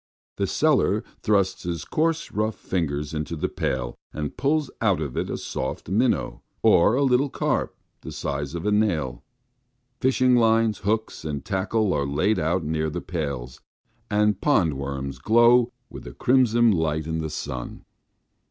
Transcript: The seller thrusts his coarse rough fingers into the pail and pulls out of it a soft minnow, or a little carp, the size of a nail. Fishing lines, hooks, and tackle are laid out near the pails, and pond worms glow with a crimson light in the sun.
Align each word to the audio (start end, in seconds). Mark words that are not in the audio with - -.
The 0.37 0.47
seller 0.47 1.03
thrusts 1.21 1.61
his 1.61 1.85
coarse 1.85 2.31
rough 2.31 2.55
fingers 2.55 3.13
into 3.13 3.35
the 3.35 3.47
pail 3.47 3.93
and 4.11 4.35
pulls 4.35 4.71
out 4.81 4.99
of 4.99 5.15
it 5.15 5.29
a 5.29 5.37
soft 5.37 5.89
minnow, 5.91 6.41
or 6.63 6.95
a 6.95 7.03
little 7.03 7.29
carp, 7.29 7.75
the 8.01 8.11
size 8.11 8.55
of 8.55 8.65
a 8.65 8.71
nail. 8.71 9.23
Fishing 9.99 10.35
lines, 10.35 10.79
hooks, 10.79 11.23
and 11.23 11.45
tackle 11.45 11.93
are 11.93 12.07
laid 12.07 12.39
out 12.39 12.63
near 12.63 12.89
the 12.89 12.99
pails, 12.99 13.61
and 14.09 14.41
pond 14.41 14.73
worms 14.79 15.19
glow 15.19 15.71
with 15.91 16.07
a 16.07 16.13
crimson 16.13 16.71
light 16.71 17.05
in 17.05 17.19
the 17.19 17.29
sun. 17.29 17.85